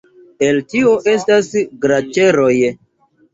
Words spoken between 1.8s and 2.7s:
glaĉeroj.